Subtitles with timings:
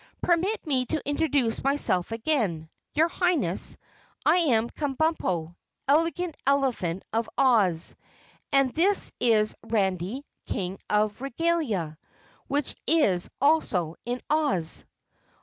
[0.23, 2.71] "Permit me to introduce myself again.
[2.95, 3.77] Your Highness,
[4.25, 5.55] I am Kabumpo,
[5.87, 7.95] Elegant Elephant of Oz,
[8.51, 11.99] and this is Randy, King of Regalia,
[12.47, 14.85] which is also in Oz."